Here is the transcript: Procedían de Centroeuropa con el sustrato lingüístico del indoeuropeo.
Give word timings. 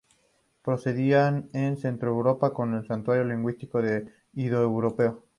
Procedían 0.63 1.51
de 1.51 1.75
Centroeuropa 1.75 2.55
con 2.55 2.73
el 2.73 2.79
sustrato 2.79 3.23
lingüístico 3.23 3.83
del 3.83 4.11
indoeuropeo. 4.33 5.23